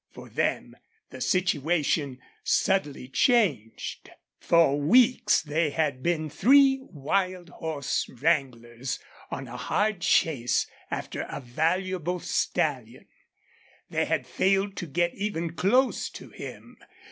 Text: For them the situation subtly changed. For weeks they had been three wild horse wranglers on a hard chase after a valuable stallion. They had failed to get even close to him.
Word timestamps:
For 0.09 0.29
them 0.29 0.73
the 1.11 1.21
situation 1.21 2.17
subtly 2.43 3.07
changed. 3.07 4.09
For 4.39 4.79
weeks 4.81 5.43
they 5.43 5.69
had 5.69 6.01
been 6.01 6.27
three 6.27 6.79
wild 6.81 7.49
horse 7.49 8.09
wranglers 8.09 8.97
on 9.29 9.47
a 9.47 9.57
hard 9.57 9.99
chase 10.01 10.65
after 10.89 11.27
a 11.29 11.39
valuable 11.39 12.19
stallion. 12.19 13.05
They 13.91 14.05
had 14.05 14.25
failed 14.25 14.75
to 14.77 14.87
get 14.87 15.13
even 15.13 15.53
close 15.53 16.09
to 16.09 16.31
him. 16.31 16.77